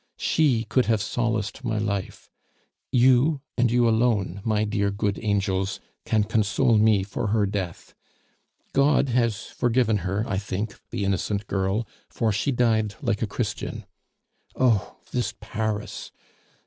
[0.17, 2.27] She could have solaced my life;
[2.91, 7.93] you, and you alone, my dear good angels, can console me for her death.
[8.73, 13.85] God has forgiven her, I think, the innocent girl, for she died like a Christian.
[14.55, 16.11] Oh, this Paris!